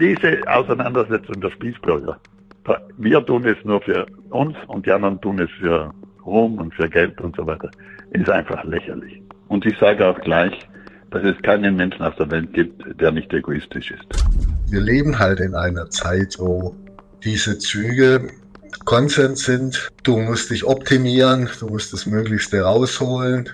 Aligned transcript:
diese 0.00 0.40
Auseinandersetzung 0.46 1.40
der 1.40 1.50
Spießbürger, 1.50 2.18
wir 2.98 3.24
tun 3.24 3.46
es 3.46 3.56
nur 3.64 3.80
für 3.80 4.06
uns 4.30 4.56
und 4.66 4.86
die 4.86 4.92
anderen 4.92 5.20
tun 5.20 5.40
es 5.40 5.50
für 5.58 5.92
Ruhm 6.24 6.58
und 6.58 6.74
für 6.74 6.88
Geld 6.88 7.20
und 7.20 7.34
so 7.36 7.46
weiter, 7.46 7.70
ist 8.10 8.28
einfach 8.28 8.62
lächerlich. 8.64 9.22
Und 9.48 9.64
ich 9.64 9.76
sage 9.78 10.06
auch 10.06 10.20
gleich, 10.20 10.52
dass 11.10 11.24
es 11.24 11.40
keinen 11.42 11.76
Menschen 11.76 12.02
auf 12.02 12.14
der 12.16 12.30
Welt 12.30 12.52
gibt, 12.52 13.00
der 13.00 13.10
nicht 13.12 13.32
egoistisch 13.32 13.90
ist. 13.90 14.04
Wir 14.70 14.80
leben 14.80 15.18
halt 15.18 15.40
in 15.40 15.54
einer 15.54 15.88
Zeit, 15.88 16.36
wo 16.38 16.74
diese 17.24 17.58
Züge 17.58 18.28
Konsens 18.84 19.44
sind. 19.44 19.90
Du 20.02 20.18
musst 20.18 20.50
dich 20.50 20.64
optimieren, 20.64 21.48
du 21.60 21.66
musst 21.66 21.92
das 21.92 22.06
Möglichste 22.06 22.62
rausholen, 22.62 23.48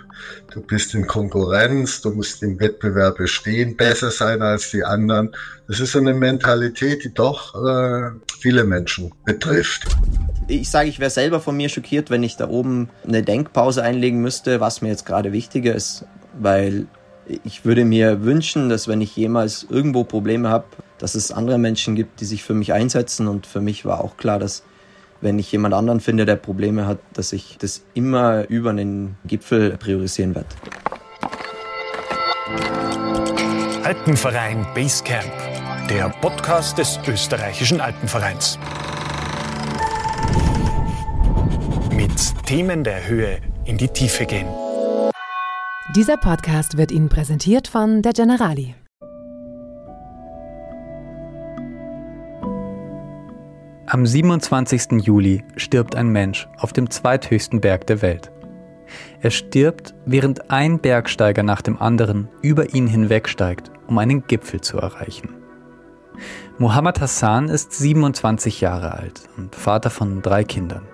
du 0.53 0.61
bist 0.61 0.95
in 0.95 1.07
Konkurrenz, 1.07 2.01
du 2.01 2.11
musst 2.11 2.43
im 2.43 2.59
Wettbewerb 2.61 3.17
bestehen, 3.19 3.77
besser 3.77 4.11
sein 4.11 4.43
als 4.43 4.71
die 4.71 4.85
anderen. 4.85 5.35
Das 5.69 5.81
ist 5.81 5.97
eine 5.97 6.15
Mentalität, 6.15 7.05
die 7.05 7.13
doch 7.13 7.55
äh, 7.55 8.11
viele 8.41 8.65
Menschen 8.65 9.13
betrifft. 9.25 9.87
Ich 10.47 10.71
sage, 10.71 10.89
ich 10.89 11.01
wäre 11.01 11.11
selber 11.11 11.41
von 11.41 11.57
mir 11.57 11.69
schockiert, 11.69 12.11
wenn 12.11 12.23
ich 12.23 12.37
da 12.37 12.49
oben 12.49 12.91
eine 13.07 13.23
Denkpause 13.23 13.83
einlegen 13.83 14.21
müsste, 14.21 14.61
was 14.61 14.83
mir 14.83 14.89
jetzt 14.89 15.07
gerade 15.07 15.33
wichtiger 15.33 15.75
ist, 15.75 16.05
weil 16.39 16.87
ich 17.45 17.65
würde 17.65 17.85
mir 17.85 18.25
wünschen, 18.25 18.69
dass 18.69 18.89
wenn 18.89 19.01
ich 19.01 19.17
jemals 19.17 19.67
irgendwo 19.69 20.05
Probleme 20.05 20.49
habe, 20.49 20.67
dass 20.99 21.15
es 21.15 21.33
andere 21.33 21.59
Menschen 21.59 21.97
gibt, 21.97 22.21
die 22.21 22.25
sich 22.25 22.45
für 22.45 22.55
mich 22.55 22.73
einsetzen. 22.73 23.29
Und 23.29 23.47
für 23.47 23.61
mich 23.61 23.85
war 23.85 24.03
auch 24.03 24.17
klar, 24.17 24.39
dass 24.39 24.63
wenn 25.25 25.39
ich 25.39 25.51
jemand 25.51 25.75
anderen 25.75 26.01
finde, 26.01 26.27
der 26.27 26.37
Probleme 26.37 26.87
hat, 26.87 26.99
dass 27.15 27.33
ich 27.33 27.57
das 27.59 27.83
immer 27.95 28.47
über 28.49 28.71
einen 28.71 29.17
Gipfel 29.25 29.77
priorisieren 29.79 30.35
werde. 30.35 30.49
Alpenverein 33.83 34.67
Basecamp, 34.75 35.33
der 35.89 36.11
Podcast 36.21 36.77
des 36.77 37.01
österreichischen 37.09 37.81
Alpenvereins. 37.81 38.59
Mit 41.91 42.45
Themen 42.45 42.85
der 42.85 43.09
Höhe 43.09 43.39
in 43.65 43.79
die 43.79 43.89
Tiefe 43.89 44.27
gehen. 44.27 44.47
Dieser 45.97 46.19
Podcast 46.19 46.77
wird 46.77 46.93
Ihnen 46.93 47.09
präsentiert 47.09 47.67
von 47.69 48.03
der 48.03 48.13
Generali. 48.13 48.75
Am 53.95 54.05
27. 54.07 55.05
Juli 55.05 55.45
stirbt 55.55 55.95
ein 55.95 56.09
Mensch 56.09 56.49
auf 56.59 56.73
dem 56.73 56.91
zweithöchsten 56.91 57.61
Berg 57.61 57.87
der 57.87 58.03
Welt. 58.03 58.33
Er 59.21 59.31
stirbt, 59.31 59.95
während 60.05 60.51
ein 60.51 60.81
Bergsteiger 60.81 61.45
nach 61.45 61.63
dem 61.63 61.81
anderen 61.81 62.27
über 62.43 62.75
ihn 62.75 62.89
hinwegsteigt, 62.89 63.71
um 63.87 63.99
einen 63.99 64.27
Gipfel 64.27 64.61
zu 64.61 64.79
erreichen. 64.79 65.29
Mohammed 66.59 67.01
Hassan 67.01 67.49
ist 67.49 67.73
27 67.73 68.61
Jahre 68.61 68.95
alt 68.95 69.29
und 69.37 69.55
Vater 69.55 69.91
von 69.91 70.23
drei 70.23 70.43
Kindern. 70.43 70.89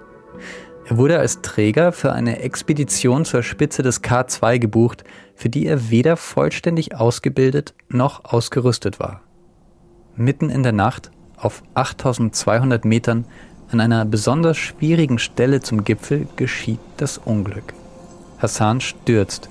Er 0.84 0.98
wurde 0.98 1.18
als 1.18 1.40
Träger 1.40 1.92
für 1.92 2.12
eine 2.12 2.40
Expedition 2.40 3.24
zur 3.24 3.42
Spitze 3.42 3.82
des 3.82 4.02
K2 4.04 4.58
gebucht, 4.58 5.04
für 5.34 5.48
die 5.48 5.64
er 5.64 5.88
weder 5.88 6.18
vollständig 6.18 6.96
ausgebildet 6.96 7.72
noch 7.88 8.26
ausgerüstet 8.26 9.00
war. 9.00 9.22
Mitten 10.16 10.50
in 10.50 10.62
der 10.62 10.72
Nacht 10.72 11.10
auf 11.40 11.62
8200 11.74 12.84
Metern 12.84 13.24
an 13.70 13.80
einer 13.80 14.04
besonders 14.04 14.56
schwierigen 14.56 15.18
Stelle 15.18 15.60
zum 15.60 15.84
Gipfel 15.84 16.26
geschieht 16.36 16.80
das 16.96 17.18
Unglück. 17.18 17.72
Hassan 18.38 18.80
stürzt 18.80 19.48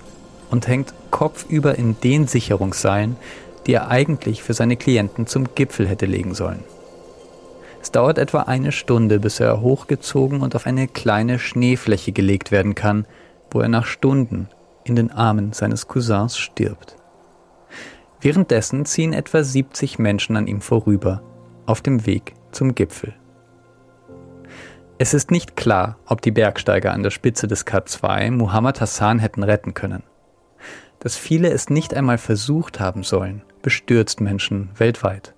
und 0.51 0.67
hängt 0.67 0.93
kopfüber 1.11 1.75
in 1.75 1.95
den 2.01 2.27
Sicherungsseilen, 2.27 3.15
die 3.65 3.73
er 3.73 3.89
eigentlich 3.89 4.43
für 4.43 4.53
seine 4.53 4.77
Klienten 4.77 5.27
zum 5.27 5.53
Gipfel 5.55 5.87
hätte 5.87 6.05
legen 6.05 6.33
sollen. 6.33 6.63
Es 7.81 7.91
dauert 7.91 8.17
etwa 8.17 8.41
eine 8.41 8.71
Stunde, 8.71 9.19
bis 9.19 9.39
er 9.39 9.61
hochgezogen 9.61 10.41
und 10.41 10.55
auf 10.55 10.65
eine 10.65 10.87
kleine 10.87 11.39
Schneefläche 11.39 12.11
gelegt 12.11 12.51
werden 12.51 12.75
kann, 12.75 13.05
wo 13.51 13.61
er 13.61 13.69
nach 13.69 13.85
Stunden 13.85 14.49
in 14.83 14.95
den 14.95 15.11
Armen 15.11 15.53
seines 15.53 15.87
Cousins 15.87 16.37
stirbt. 16.37 16.95
Währenddessen 18.21 18.85
ziehen 18.85 19.13
etwa 19.13 19.43
70 19.43 19.97
Menschen 19.97 20.35
an 20.35 20.47
ihm 20.47 20.59
vorüber, 20.59 21.21
auf 21.69 21.81
dem 21.81 22.07
Weg 22.07 22.33
zum 22.51 22.73
Gipfel. 22.73 23.13
Es 24.97 25.13
ist 25.13 25.29
nicht 25.29 25.55
klar, 25.55 25.97
ob 26.07 26.21
die 26.21 26.31
Bergsteiger 26.31 26.91
an 26.91 27.03
der 27.03 27.11
Spitze 27.11 27.47
des 27.47 27.65
K2 27.65 28.31
Muhammad 28.31 28.81
Hassan 28.81 29.19
hätten 29.19 29.43
retten 29.43 29.75
können. 29.75 30.03
Dass 30.99 31.15
viele 31.15 31.51
es 31.51 31.69
nicht 31.69 31.93
einmal 31.93 32.17
versucht 32.17 32.79
haben 32.79 33.03
sollen, 33.03 33.43
bestürzt 33.61 34.19
Menschen 34.19 34.71
weltweit. 34.75 35.35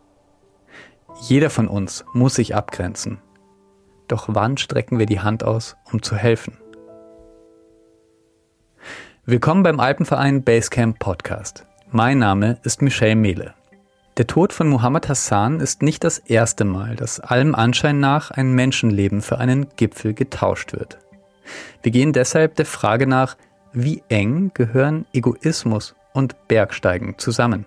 Jeder 1.19 1.49
von 1.49 1.67
uns 1.67 2.05
muss 2.13 2.35
sich 2.35 2.55
abgrenzen. 2.55 3.19
Doch 4.07 4.25
wann 4.29 4.57
strecken 4.57 4.99
wir 4.99 5.05
die 5.05 5.19
Hand 5.19 5.43
aus, 5.43 5.75
um 5.91 6.01
zu 6.01 6.15
helfen? 6.15 6.57
Willkommen 9.25 9.63
beim 9.63 9.79
Alpenverein 9.81 10.43
Basecamp 10.43 10.97
Podcast. 10.97 11.67
Mein 11.91 12.19
Name 12.19 12.57
ist 12.63 12.81
Michel 12.81 13.15
Mehle. 13.15 13.53
Der 14.17 14.27
Tod 14.27 14.51
von 14.51 14.67
Muhammad 14.67 15.07
Hassan 15.07 15.61
ist 15.61 15.81
nicht 15.81 16.03
das 16.03 16.17
erste 16.17 16.65
Mal, 16.65 16.97
dass 16.97 17.21
allem 17.21 17.55
Anschein 17.55 18.01
nach 18.01 18.29
ein 18.29 18.53
Menschenleben 18.53 19.21
für 19.21 19.37
einen 19.37 19.67
Gipfel 19.77 20.13
getauscht 20.13 20.73
wird. 20.73 20.99
Wir 21.81 21.93
gehen 21.93 22.11
deshalb 22.11 22.55
der 22.55 22.65
Frage 22.65 23.07
nach, 23.07 23.37
wie 23.71 24.03
eng 24.09 24.51
gehören 24.53 25.05
Egoismus 25.13 25.95
und 26.13 26.47
Bergsteigen 26.49 27.17
zusammen? 27.17 27.65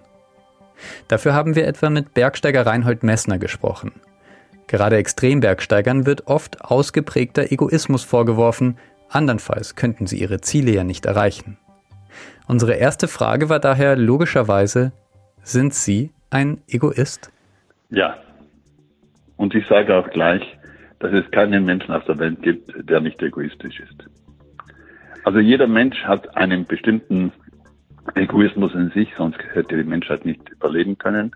Dafür 1.08 1.32
haben 1.32 1.54
wir 1.54 1.66
etwa 1.66 1.88
mit 1.88 2.12
Bergsteiger 2.12 2.66
Reinhold 2.66 3.02
Messner 3.02 3.38
gesprochen. 3.38 3.92
Gerade 4.66 4.96
Extrembergsteigern 4.96 6.04
wird 6.04 6.26
oft 6.26 6.62
ausgeprägter 6.62 7.52
Egoismus 7.52 8.04
vorgeworfen, 8.04 8.76
andernfalls 9.08 9.76
könnten 9.76 10.06
sie 10.06 10.20
ihre 10.20 10.42
Ziele 10.42 10.72
ja 10.72 10.84
nicht 10.84 11.06
erreichen. 11.06 11.56
Unsere 12.46 12.74
erste 12.74 13.08
Frage 13.08 13.48
war 13.48 13.60
daher 13.60 13.96
logischerweise, 13.96 14.92
sind 15.42 15.74
Sie 15.74 16.13
ein 16.34 16.58
Egoist? 16.68 17.32
Ja. 17.90 18.16
Und 19.36 19.54
ich 19.54 19.66
sage 19.68 19.96
auch 19.96 20.10
gleich, 20.10 20.42
dass 20.98 21.12
es 21.12 21.30
keinen 21.30 21.64
Menschen 21.64 21.94
auf 21.94 22.04
der 22.04 22.18
Welt 22.18 22.42
gibt, 22.42 22.72
der 22.88 23.00
nicht 23.00 23.22
egoistisch 23.22 23.80
ist. 23.80 24.10
Also 25.24 25.38
jeder 25.38 25.66
Mensch 25.66 26.02
hat 26.04 26.36
einen 26.36 26.66
bestimmten 26.66 27.32
Egoismus 28.14 28.74
in 28.74 28.90
sich, 28.90 29.08
sonst 29.16 29.38
hätte 29.52 29.76
die 29.76 29.84
Menschheit 29.84 30.24
nicht 30.24 30.48
überleben 30.50 30.98
können. 30.98 31.30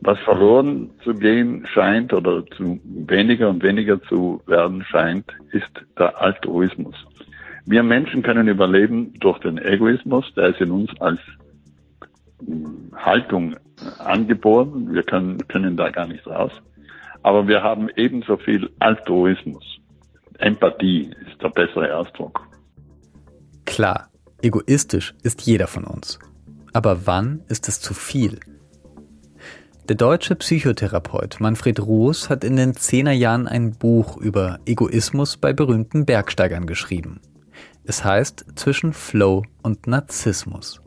Was 0.00 0.18
verloren 0.20 0.90
zu 1.02 1.14
gehen 1.14 1.66
scheint 1.72 2.12
oder 2.12 2.44
zu 2.46 2.80
weniger 2.84 3.48
und 3.48 3.62
weniger 3.62 4.02
zu 4.02 4.42
werden 4.46 4.84
scheint, 4.84 5.26
ist 5.52 5.70
der 5.98 6.20
Altruismus. 6.20 6.96
Wir 7.64 7.82
Menschen 7.82 8.22
können 8.22 8.48
überleben 8.48 9.14
durch 9.20 9.38
den 9.38 9.58
Egoismus, 9.58 10.30
der 10.34 10.48
ist 10.48 10.60
in 10.60 10.70
uns 10.70 10.90
als 11.00 11.20
Haltung 12.94 13.56
angeboren. 13.98 14.92
Wir 14.92 15.02
können, 15.02 15.46
können 15.48 15.76
da 15.76 15.90
gar 15.90 16.06
nicht 16.06 16.26
raus. 16.26 16.52
Aber 17.22 17.48
wir 17.48 17.62
haben 17.62 17.88
ebenso 17.96 18.36
viel 18.36 18.70
Altruismus. 18.80 19.64
Empathie 20.38 21.10
ist 21.26 21.42
der 21.42 21.48
bessere 21.48 21.96
Ausdruck. 21.96 22.40
Klar, 23.64 24.10
egoistisch 24.42 25.14
ist 25.22 25.42
jeder 25.42 25.66
von 25.66 25.84
uns. 25.84 26.18
Aber 26.72 27.06
wann 27.06 27.42
ist 27.48 27.68
es 27.68 27.80
zu 27.80 27.94
viel? 27.94 28.40
Der 29.88 29.96
deutsche 29.96 30.34
Psychotherapeut 30.34 31.40
Manfred 31.40 31.78
Roos 31.78 32.30
hat 32.30 32.42
in 32.42 32.56
den 32.56 32.74
Zehnerjahren 32.74 33.46
ein 33.46 33.72
Buch 33.72 34.16
über 34.16 34.58
Egoismus 34.64 35.36
bei 35.36 35.52
berühmten 35.52 36.06
Bergsteigern 36.06 36.66
geschrieben. 36.66 37.20
Es 37.84 38.02
heißt 38.02 38.46
Zwischen 38.56 38.92
Flow 38.94 39.42
und 39.62 39.86
Narzissmus. 39.86 40.80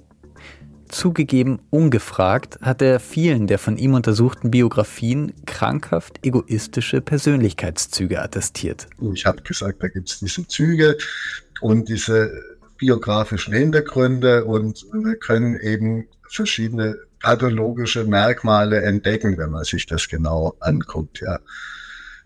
Zugegeben 0.89 1.59
ungefragt 1.69 2.59
hat 2.61 2.81
er 2.81 2.99
vielen 2.99 3.47
der 3.47 3.59
von 3.59 3.77
ihm 3.77 3.93
untersuchten 3.93 4.51
Biografien 4.51 5.33
krankhaft 5.45 6.25
egoistische 6.25 7.01
Persönlichkeitszüge 7.01 8.21
attestiert. 8.21 8.87
Ich 9.13 9.25
habe 9.25 9.41
gesagt, 9.41 9.83
da 9.83 9.87
gibt 9.87 10.09
es 10.09 10.19
diese 10.19 10.47
Züge 10.47 10.97
und 11.61 11.89
diese 11.89 12.31
biografischen 12.77 13.53
Hintergründe 13.53 14.45
und 14.45 14.85
wir 14.93 15.15
können 15.15 15.59
eben 15.59 16.07
verschiedene 16.29 16.97
pathologische 17.21 18.03
Merkmale 18.03 18.81
entdecken, 18.81 19.37
wenn 19.37 19.49
man 19.49 19.63
sich 19.63 19.85
das 19.85 20.07
genau 20.07 20.55
anguckt, 20.59 21.21
ja. 21.21 21.39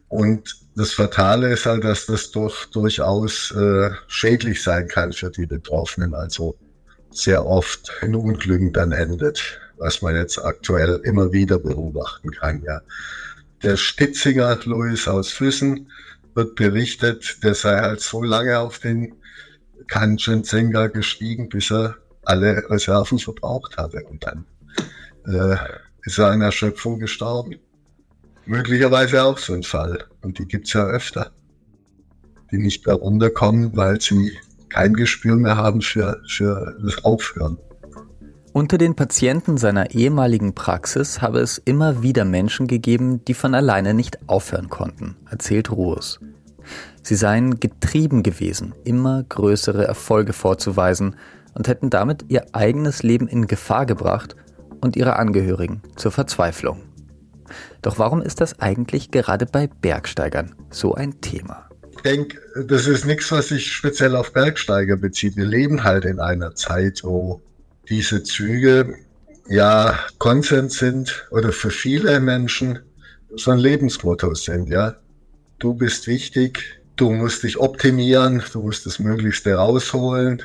Und 0.09 0.57
das 0.75 0.91
Fatale 0.91 1.53
ist 1.53 1.65
halt, 1.65 1.85
dass 1.85 2.05
das 2.05 2.31
doch 2.31 2.65
durchaus 2.65 3.51
äh, 3.51 3.91
schädlich 4.07 4.61
sein 4.61 4.87
kann 4.89 5.13
für 5.13 5.31
die 5.31 5.45
Betroffenen. 5.45 6.13
Also 6.13 6.57
sehr 7.11 7.45
oft 7.45 7.91
in 8.01 8.15
Unglücken 8.15 8.73
dann 8.73 8.91
endet, 8.91 9.59
was 9.77 10.01
man 10.01 10.15
jetzt 10.15 10.39
aktuell 10.39 11.01
immer 11.03 11.31
wieder 11.31 11.59
beobachten 11.59 12.31
kann. 12.31 12.63
Ja. 12.63 12.81
Der 13.63 13.77
Stitzinger 13.77 14.57
Louis 14.65 15.07
aus 15.07 15.31
Füssen 15.31 15.91
wird 16.33 16.55
berichtet, 16.55 17.43
der 17.43 17.53
sei 17.53 17.79
halt 17.79 18.01
so 18.01 18.23
lange 18.23 18.57
auf 18.59 18.79
den 18.79 19.13
Kanchenjunga 19.87 20.87
gestiegen, 20.87 21.49
bis 21.49 21.71
er 21.71 21.97
alle 22.23 22.69
Reserven 22.69 23.19
verbraucht 23.19 23.77
hatte. 23.77 24.03
Und 24.05 24.25
dann 24.25 24.45
äh, 25.25 25.57
ist 26.03 26.17
er 26.17 26.27
an 26.27 26.41
Erschöpfung 26.41 26.99
gestorben. 26.99 27.55
Möglicherweise 28.45 29.23
auch 29.23 29.37
so 29.37 29.53
ein 29.53 29.63
Fall. 29.63 30.05
Und 30.21 30.39
die 30.39 30.47
gibt's 30.47 30.73
ja 30.73 30.85
öfter. 30.85 31.31
Die 32.51 32.57
nicht 32.57 32.85
mehr 32.85 32.95
runterkommen, 32.95 33.75
weil 33.75 34.01
sie 34.01 34.37
kein 34.73 34.93
Gespür 34.93 35.35
mehr 35.35 35.57
haben 35.57 35.81
für, 35.81 36.21
für 36.27 36.77
das 36.83 37.03
Aufhören. 37.03 37.57
Unter 38.53 38.77
den 38.77 38.95
Patienten 38.95 39.57
seiner 39.57 39.91
ehemaligen 39.91 40.53
Praxis 40.53 41.21
habe 41.21 41.39
es 41.39 41.57
immer 41.57 42.03
wieder 42.03 42.25
Menschen 42.25 42.67
gegeben, 42.67 43.23
die 43.23 43.33
von 43.33 43.55
alleine 43.55 43.93
nicht 43.93 44.27
aufhören 44.27 44.69
konnten, 44.69 45.15
erzählt 45.29 45.71
Ruhes. 45.71 46.19
Sie 47.01 47.15
seien 47.15 47.59
getrieben 47.59 48.23
gewesen, 48.23 48.75
immer 48.83 49.23
größere 49.23 49.87
Erfolge 49.87 50.33
vorzuweisen 50.33 51.15
und 51.53 51.67
hätten 51.67 51.89
damit 51.89 52.25
ihr 52.27 52.45
eigenes 52.51 53.03
Leben 53.03 53.27
in 53.27 53.47
Gefahr 53.47 53.85
gebracht 53.85 54.35
und 54.81 54.97
ihre 54.97 55.15
Angehörigen 55.15 55.81
zur 55.95 56.11
Verzweiflung. 56.11 56.81
Doch 57.81 57.99
warum 57.99 58.21
ist 58.21 58.41
das 58.41 58.59
eigentlich 58.59 59.11
gerade 59.11 59.45
bei 59.45 59.67
Bergsteigern 59.67 60.55
so 60.69 60.93
ein 60.93 61.21
Thema? 61.21 61.70
Denke, 62.03 62.39
das 62.67 62.87
ist 62.87 63.05
nichts, 63.05 63.31
was 63.31 63.49
sich 63.49 63.71
speziell 63.71 64.15
auf 64.15 64.33
Bergsteiger 64.33 64.97
bezieht. 64.97 65.35
Wir 65.35 65.45
leben 65.45 65.83
halt 65.83 66.05
in 66.05 66.19
einer 66.19 66.55
Zeit, 66.55 67.03
wo 67.03 67.41
diese 67.89 68.23
Züge 68.23 68.95
ja 69.47 69.99
Konsens 70.17 70.77
sind 70.77 71.27
oder 71.31 71.51
für 71.51 71.71
viele 71.71 72.19
Menschen 72.19 72.79
so 73.35 73.51
ein 73.51 73.59
Lebensmotto 73.59 74.33
sind, 74.33 74.69
ja. 74.69 74.95
Du 75.59 75.73
bist 75.73 76.07
wichtig, 76.07 76.81
Du 77.01 77.09
musst 77.09 77.41
dich 77.41 77.57
optimieren, 77.57 78.43
du 78.53 78.61
musst 78.61 78.85
das 78.85 78.99
Möglichste 78.99 79.55
rausholen, 79.55 80.43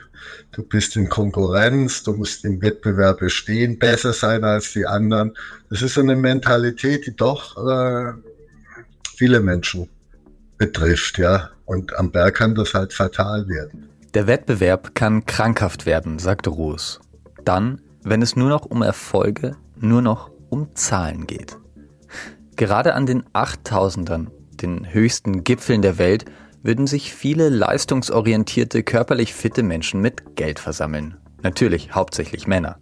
du 0.52 0.62
bist 0.62 0.96
in 0.96 1.10
Konkurrenz, 1.10 2.02
du 2.02 2.14
musst 2.14 2.46
im 2.46 2.62
Wettbewerb 2.62 3.18
bestehen, 3.18 3.78
besser 3.78 4.14
sein 4.14 4.42
als 4.42 4.72
die 4.72 4.86
anderen. 4.86 5.36
Das 5.68 5.82
ist 5.82 5.94
so 5.94 6.00
eine 6.00 6.16
Mentalität, 6.16 7.06
die 7.06 7.14
doch 7.14 7.58
äh, 7.58 8.12
viele 9.16 9.40
Menschen 9.40 9.90
betrifft, 10.58 11.18
ja. 11.18 11.50
Und 11.64 11.96
am 11.98 12.12
Berg 12.12 12.36
kann 12.36 12.54
das 12.54 12.74
halt 12.74 12.92
fatal 12.92 13.48
werden. 13.48 13.88
Der 14.14 14.26
Wettbewerb 14.26 14.94
kann 14.94 15.26
krankhaft 15.26 15.84
werden, 15.84 16.18
sagte 16.18 16.50
Ruhes. 16.50 17.00
Dann, 17.44 17.80
wenn 18.02 18.22
es 18.22 18.36
nur 18.36 18.48
noch 18.48 18.64
um 18.64 18.82
Erfolge, 18.82 19.56
nur 19.76 20.00
noch 20.00 20.30
um 20.48 20.74
Zahlen 20.74 21.26
geht. 21.26 21.58
Gerade 22.56 22.94
an 22.94 23.04
den 23.04 23.24
Achttausendern, 23.32 24.30
den 24.54 24.92
höchsten 24.92 25.44
Gipfeln 25.44 25.82
der 25.82 25.98
Welt, 25.98 26.24
würden 26.62 26.86
sich 26.86 27.14
viele 27.14 27.48
leistungsorientierte, 27.48 28.82
körperlich 28.82 29.34
fitte 29.34 29.62
Menschen 29.62 30.00
mit 30.00 30.36
Geld 30.36 30.58
versammeln. 30.58 31.16
Natürlich 31.42 31.94
hauptsächlich 31.94 32.46
Männer. 32.46 32.78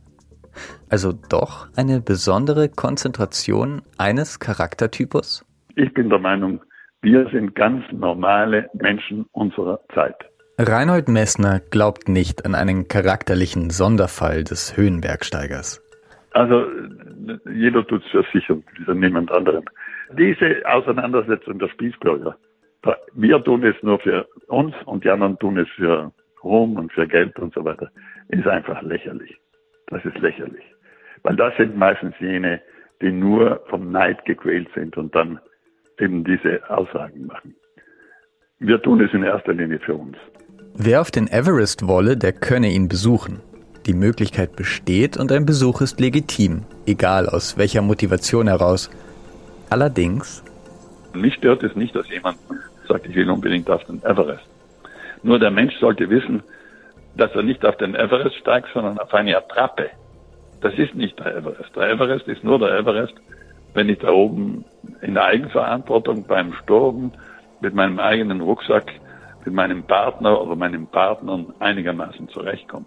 Also 0.88 1.12
doch 1.12 1.66
eine 1.74 2.00
besondere 2.00 2.68
Konzentration 2.68 3.82
eines 3.98 4.38
Charaktertypus? 4.38 5.44
Ich 5.74 5.92
bin 5.92 6.08
der 6.08 6.20
Meinung, 6.20 6.60
wir 7.04 7.28
sind 7.28 7.54
ganz 7.54 7.84
normale 7.92 8.70
Menschen 8.72 9.26
unserer 9.32 9.78
Zeit. 9.94 10.16
Reinhold 10.58 11.08
Messner 11.08 11.60
glaubt 11.70 12.08
nicht 12.08 12.46
an 12.46 12.54
einen 12.54 12.88
charakterlichen 12.88 13.70
Sonderfall 13.70 14.42
des 14.44 14.76
Höhenbergsteigers. 14.76 15.82
Also 16.32 16.66
jeder 17.52 17.86
tut 17.86 18.02
es 18.04 18.10
für 18.10 18.24
sich 18.32 18.48
und 18.50 18.64
niemand 18.88 19.30
anderen. 19.30 19.64
Diese 20.16 20.62
Auseinandersetzung 20.64 21.58
der 21.58 21.68
Spießbürger, 21.68 22.36
wir 23.14 23.44
tun 23.44 23.64
es 23.64 23.76
nur 23.82 23.98
für 23.98 24.26
uns 24.48 24.74
und 24.86 25.04
die 25.04 25.10
anderen 25.10 25.38
tun 25.38 25.58
es 25.58 25.68
für 25.76 26.10
Ruhm 26.42 26.76
und 26.76 26.92
für 26.92 27.06
Geld 27.06 27.38
und 27.38 27.52
so 27.54 27.64
weiter, 27.64 27.90
ist 28.28 28.46
einfach 28.46 28.80
lächerlich. 28.82 29.36
Das 29.88 30.04
ist 30.04 30.18
lächerlich. 30.18 30.64
Weil 31.22 31.36
das 31.36 31.54
sind 31.56 31.76
meistens 31.76 32.14
jene, 32.18 32.60
die 33.02 33.12
nur 33.12 33.62
vom 33.68 33.92
Neid 33.92 34.24
gequält 34.24 34.68
sind 34.74 34.96
und 34.96 35.14
dann 35.14 35.38
eben 36.00 36.24
diese 36.24 36.60
Aussagen 36.68 37.26
machen. 37.26 37.54
Wir 38.58 38.80
tun 38.80 39.00
es 39.00 39.12
in 39.12 39.22
erster 39.22 39.52
Linie 39.52 39.78
für 39.80 39.94
uns. 39.94 40.16
Wer 40.74 41.00
auf 41.00 41.10
den 41.10 41.28
Everest 41.28 41.86
wolle, 41.86 42.16
der 42.16 42.32
könne 42.32 42.68
ihn 42.68 42.88
besuchen. 42.88 43.40
Die 43.86 43.94
Möglichkeit 43.94 44.56
besteht 44.56 45.16
und 45.16 45.30
ein 45.30 45.44
Besuch 45.44 45.82
ist 45.82 46.00
legitim, 46.00 46.62
egal 46.86 47.28
aus 47.28 47.58
welcher 47.58 47.82
Motivation 47.82 48.48
heraus. 48.48 48.90
Allerdings. 49.70 50.42
Mich 51.12 51.34
stört 51.34 51.62
es 51.62 51.76
nicht, 51.76 51.94
dass 51.94 52.08
jemand 52.08 52.38
sagt, 52.88 53.06
ich 53.06 53.14
will 53.14 53.28
unbedingt 53.28 53.68
auf 53.70 53.84
den 53.84 54.02
Everest. 54.02 54.46
Nur 55.22 55.38
der 55.38 55.50
Mensch 55.50 55.74
sollte 55.78 56.08
wissen, 56.08 56.42
dass 57.16 57.32
er 57.34 57.42
nicht 57.42 57.64
auf 57.64 57.76
den 57.76 57.94
Everest 57.94 58.36
steigt, 58.36 58.68
sondern 58.72 58.98
auf 58.98 59.12
eine 59.14 59.36
Attrappe. 59.36 59.90
Das 60.60 60.74
ist 60.74 60.94
nicht 60.94 61.18
der 61.18 61.36
Everest. 61.36 61.76
Der 61.76 61.90
Everest 61.90 62.26
ist 62.26 62.42
nur 62.42 62.58
der 62.58 62.78
Everest, 62.78 63.14
wenn 63.74 63.88
ich 63.88 63.98
da 63.98 64.10
oben 64.10 64.64
in 65.02 65.14
der 65.14 65.24
Eigenverantwortung 65.24 66.24
beim 66.26 66.52
Sturm 66.54 67.12
mit 67.60 67.74
meinem 67.74 67.98
eigenen 67.98 68.40
Rucksack, 68.40 68.92
mit 69.44 69.54
meinem 69.54 69.82
Partner 69.82 70.40
oder 70.40 70.56
meinen 70.56 70.86
Partnern 70.86 71.52
einigermaßen 71.58 72.28
zurechtkomme. 72.28 72.86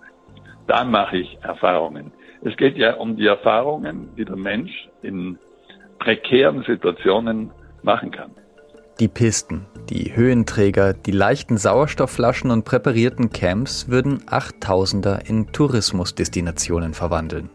Da 0.66 0.84
mache 0.84 1.18
ich 1.18 1.38
Erfahrungen. 1.42 2.12
Es 2.44 2.56
geht 2.58 2.78
ja 2.78 2.96
um 2.96 3.16
die 3.16 3.28
Erfahrungen, 3.28 4.10
die 4.18 4.26
der 4.26 4.36
Mensch 4.36 4.90
in 5.02 5.38
prekären 6.00 6.64
Situationen 6.64 7.52
machen 7.84 8.12
kann. 8.12 8.32
Die 9.00 9.08
Pisten, 9.08 9.68
die 9.90 10.16
Höhenträger, 10.16 10.94
die 10.94 11.12
leichten 11.12 11.58
Sauerstoffflaschen 11.58 12.50
und 12.50 12.66
präparierten 12.66 13.30
Camps 13.30 13.90
würden 13.90 14.24
Achttausender 14.28 15.22
in 15.28 15.52
Tourismusdestinationen 15.52 16.96
verwandeln. 16.96 17.50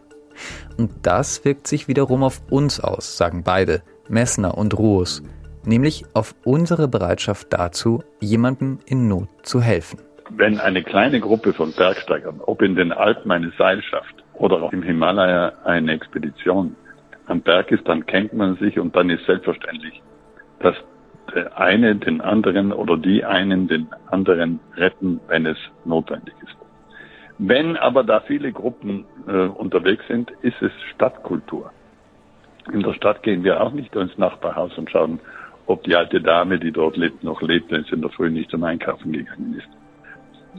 Und 0.77 0.91
das 1.03 1.45
wirkt 1.45 1.67
sich 1.67 1.87
wiederum 1.87 2.23
auf 2.23 2.41
uns 2.49 2.79
aus, 2.79 3.17
sagen 3.17 3.43
beide, 3.43 3.81
Messner 4.09 4.57
und 4.57 4.77
Ruhes, 4.77 5.23
nämlich 5.65 6.05
auf 6.13 6.35
unsere 6.43 6.87
Bereitschaft 6.87 7.47
dazu, 7.51 8.03
jemandem 8.19 8.79
in 8.85 9.07
Not 9.07 9.29
zu 9.43 9.61
helfen. 9.61 9.99
Wenn 10.29 10.59
eine 10.59 10.83
kleine 10.83 11.19
Gruppe 11.19 11.53
von 11.53 11.73
Bergsteigern, 11.73 12.39
ob 12.41 12.61
in 12.61 12.75
den 12.75 12.91
Alpen 12.91 13.31
eine 13.31 13.51
Seilschaft 13.57 14.15
oder 14.33 14.61
auch 14.63 14.73
im 14.73 14.81
Himalaya 14.81 15.53
eine 15.63 15.93
Expedition 15.93 16.75
am 17.27 17.41
Berg 17.41 17.71
ist, 17.71 17.87
dann 17.87 18.05
kennt 18.05 18.33
man 18.33 18.55
sich 18.57 18.79
und 18.79 18.95
dann 18.95 19.09
ist 19.09 19.25
selbstverständlich, 19.25 20.01
dass 20.59 20.75
der 21.33 21.57
eine 21.57 21.95
den 21.95 22.21
anderen 22.21 22.71
oder 22.71 22.97
die 22.97 23.23
einen 23.23 23.67
den 23.67 23.87
anderen 24.07 24.59
retten, 24.75 25.19
wenn 25.27 25.45
es 25.45 25.57
notwendig 25.85 26.33
ist. 26.43 26.55
Wenn 27.37 27.77
aber 27.77 28.03
da 28.03 28.19
viele 28.21 28.51
Gruppen 28.51 29.05
äh, 29.27 29.47
unterwegs 29.47 30.05
sind, 30.07 30.31
ist 30.41 30.61
es 30.61 30.71
Stadtkultur. 30.93 31.71
In 32.71 32.81
der 32.81 32.93
Stadt 32.93 33.23
gehen 33.23 33.43
wir 33.43 33.61
auch 33.61 33.73
nicht 33.73 33.95
ins 33.95 34.17
Nachbarhaus 34.17 34.77
und 34.77 34.89
schauen, 34.89 35.19
ob 35.65 35.83
die 35.83 35.95
alte 35.95 36.21
Dame, 36.21 36.59
die 36.59 36.71
dort 36.71 36.97
lebt, 36.97 37.23
noch 37.23 37.41
lebt, 37.41 37.71
wenn 37.71 37.83
sie 37.85 37.93
in 37.93 38.01
der 38.01 38.11
Früh 38.11 38.29
nicht 38.29 38.49
zum 38.49 38.63
Einkaufen 38.63 39.11
gegangen 39.11 39.55
ist. 39.57 39.67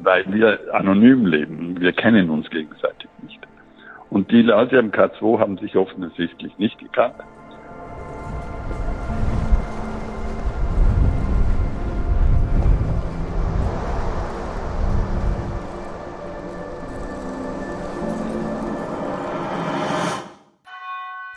Weil 0.02 0.24
wir 0.32 0.58
anonym 0.74 1.26
leben, 1.26 1.80
wir 1.80 1.92
kennen 1.92 2.30
uns 2.30 2.50
gegenseitig 2.50 3.08
nicht. 3.22 3.40
Und 4.10 4.30
die 4.30 4.42
Leute 4.42 4.78
am 4.78 4.90
K2 4.90 5.38
haben 5.38 5.58
sich 5.58 5.76
offensichtlich 5.76 6.56
nicht 6.58 6.78
gekannt. 6.78 7.14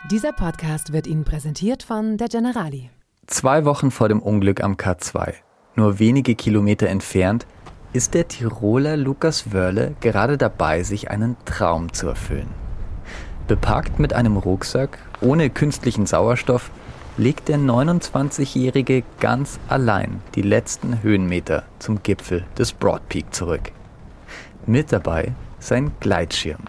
Dieser 0.10 0.32
Podcast 0.32 0.94
wird 0.94 1.06
Ihnen 1.06 1.26
präsentiert 1.26 1.84
von 1.84 2.16
der 2.16 2.30
Generali. 2.30 2.90
Zwei 3.26 3.66
Wochen 3.66 3.92
vor 3.92 4.08
dem 4.08 4.22
Unglück 4.22 4.64
am 4.64 4.76
K2, 4.76 5.34
nur 5.76 6.00
wenige 6.00 6.34
Kilometer 6.34 6.88
entfernt, 6.88 7.46
ist 7.92 8.14
der 8.14 8.30
Tiroler 8.30 8.96
Lukas 8.96 9.52
Wörle 9.52 9.96
gerade 10.00 10.38
dabei, 10.38 10.84
sich 10.84 11.12
einen 11.12 11.36
Traum 11.44 11.92
zu 11.92 12.08
erfüllen. 12.08 12.48
Bepackt 13.50 14.00
mit 14.00 14.14
einem 14.14 14.38
Rucksack, 14.38 14.98
ohne 15.20 15.50
künstlichen 15.50 16.06
Sauerstoff, 16.06 16.72
legt 17.18 17.50
der 17.50 17.58
29-Jährige 17.58 19.04
ganz 19.20 19.60
allein 19.68 20.22
die 20.36 20.42
letzten 20.42 21.04
Höhenmeter 21.04 21.64
zum 21.80 22.02
Gipfel 22.02 22.46
des 22.58 22.72
Broad 22.72 23.10
Peak 23.10 23.34
zurück. 23.34 23.74
Mit 24.66 24.94
dabei 24.94 25.34
sein 25.60 25.92
Gleitschirm. 26.00 26.62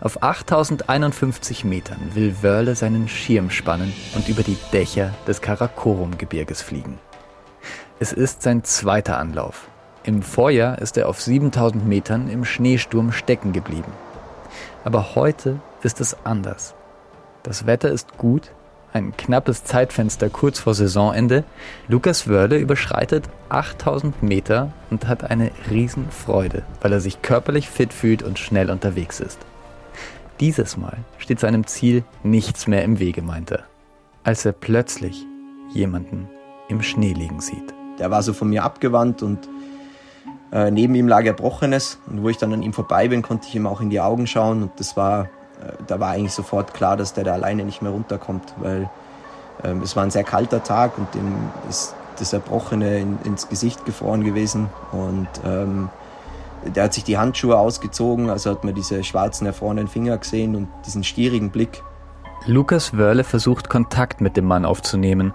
Auf 0.00 0.22
8051 0.22 1.64
Metern 1.64 1.98
will 2.14 2.36
Wörle 2.42 2.74
seinen 2.74 3.08
Schirm 3.08 3.50
spannen 3.50 3.92
und 4.14 4.28
über 4.28 4.42
die 4.42 4.58
Dächer 4.72 5.14
des 5.26 5.40
Karakorum-Gebirges 5.40 6.62
fliegen. 6.62 6.98
Es 8.00 8.12
ist 8.12 8.42
sein 8.42 8.64
zweiter 8.64 9.18
Anlauf. 9.18 9.68
Im 10.02 10.22
Vorjahr 10.22 10.78
ist 10.78 10.96
er 10.98 11.08
auf 11.08 11.22
7000 11.22 11.86
Metern 11.86 12.28
im 12.28 12.44
Schneesturm 12.44 13.12
stecken 13.12 13.52
geblieben. 13.52 13.92
Aber 14.84 15.14
heute 15.14 15.60
ist 15.82 16.00
es 16.00 16.16
anders. 16.24 16.74
Das 17.42 17.66
Wetter 17.66 17.90
ist 17.90 18.18
gut, 18.18 18.50
ein 18.92 19.16
knappes 19.16 19.64
Zeitfenster 19.64 20.28
kurz 20.28 20.58
vor 20.58 20.74
Saisonende. 20.74 21.44
Lukas 21.88 22.28
Wörle 22.28 22.58
überschreitet 22.58 23.28
8000 23.48 24.22
Meter 24.22 24.72
und 24.90 25.08
hat 25.08 25.24
eine 25.24 25.50
Riesenfreude, 25.70 26.62
weil 26.80 26.92
er 26.92 27.00
sich 27.00 27.22
körperlich 27.22 27.68
fit 27.68 27.92
fühlt 27.92 28.22
und 28.22 28.38
schnell 28.38 28.70
unterwegs 28.70 29.20
ist. 29.20 29.38
Dieses 30.40 30.76
Mal 30.76 30.98
steht 31.18 31.38
seinem 31.38 31.66
Ziel 31.66 32.02
nichts 32.22 32.66
mehr 32.66 32.82
im 32.82 32.98
Wege, 32.98 33.22
meint 33.22 33.52
er, 33.52 33.64
als 34.24 34.44
er 34.44 34.52
plötzlich 34.52 35.24
jemanden 35.72 36.28
im 36.68 36.82
Schnee 36.82 37.12
liegen 37.12 37.40
sieht. 37.40 37.72
Der 37.98 38.10
war 38.10 38.22
so 38.22 38.32
von 38.32 38.48
mir 38.48 38.64
abgewandt 38.64 39.22
und 39.22 39.48
äh, 40.50 40.70
neben 40.70 40.94
ihm 40.94 41.06
lag 41.06 41.24
Erbrochenes. 41.24 41.98
Und 42.08 42.22
wo 42.22 42.28
ich 42.28 42.38
dann 42.38 42.52
an 42.52 42.62
ihm 42.62 42.72
vorbei 42.72 43.08
bin, 43.08 43.22
konnte 43.22 43.46
ich 43.48 43.54
ihm 43.54 43.66
auch 43.66 43.80
in 43.80 43.90
die 43.90 44.00
Augen 44.00 44.26
schauen. 44.26 44.62
Und 44.62 44.72
das 44.80 44.96
war, 44.96 45.24
äh, 45.24 45.72
da 45.86 46.00
war 46.00 46.10
eigentlich 46.10 46.32
sofort 46.32 46.74
klar, 46.74 46.96
dass 46.96 47.12
der 47.12 47.24
da 47.24 47.32
alleine 47.32 47.64
nicht 47.64 47.82
mehr 47.82 47.92
runterkommt, 47.92 48.54
weil 48.58 48.90
ähm, 49.62 49.82
es 49.82 49.94
war 49.94 50.02
ein 50.02 50.10
sehr 50.10 50.24
kalter 50.24 50.64
Tag 50.64 50.98
und 50.98 51.14
dem 51.14 51.32
ist 51.68 51.94
das 52.18 52.32
Erbrochene 52.32 52.98
in, 52.98 53.18
ins 53.24 53.48
Gesicht 53.48 53.84
gefroren 53.84 54.24
gewesen. 54.24 54.68
Und 54.90 55.28
ähm, 55.44 55.90
der 56.74 56.84
hat 56.84 56.94
sich 56.94 57.04
die 57.04 57.18
Handschuhe 57.18 57.58
ausgezogen, 57.58 58.30
also 58.30 58.50
hat 58.50 58.64
man 58.64 58.74
diese 58.74 59.02
schwarzen 59.04 59.46
erfrorenen 59.46 59.88
Finger 59.88 60.16
gesehen 60.18 60.56
und 60.56 60.68
diesen 60.86 61.04
stierigen 61.04 61.50
Blick. 61.50 61.82
Lukas 62.46 62.96
Wörle 62.96 63.24
versucht 63.24 63.68
Kontakt 63.68 64.20
mit 64.20 64.36
dem 64.36 64.44
Mann 64.44 64.64
aufzunehmen. 64.64 65.32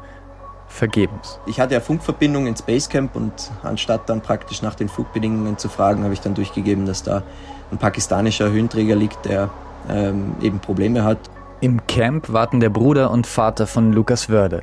Vergebens. 0.68 1.40
Ich 1.48 1.60
hatte 1.60 1.74
ja 1.74 1.80
Funkverbindung 1.80 2.46
ins 2.46 2.62
Basecamp 2.62 3.16
und 3.16 3.34
anstatt 3.64 4.08
dann 4.08 4.22
praktisch 4.22 4.62
nach 4.62 4.76
den 4.76 4.88
Flugbedingungen 4.88 5.58
zu 5.58 5.68
fragen, 5.68 6.04
habe 6.04 6.14
ich 6.14 6.22
dann 6.22 6.36
durchgegeben, 6.36 6.86
dass 6.86 7.02
da 7.02 7.24
ein 7.72 7.80
pakistanischer 7.80 8.52
Höhenträger 8.52 8.96
liegt, 8.96 9.26
der 9.26 9.50
ähm, 9.90 10.36
eben 10.42 10.60
Probleme 10.60 11.04
hat. 11.04 11.18
Im 11.62 11.86
Camp 11.88 12.32
warten 12.32 12.60
der 12.60 12.70
Bruder 12.70 13.10
und 13.10 13.26
Vater 13.26 13.66
von 13.66 13.92
Lukas 13.92 14.30
Wörde. 14.30 14.62